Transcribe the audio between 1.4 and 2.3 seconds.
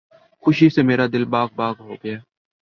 باغ ہو گیا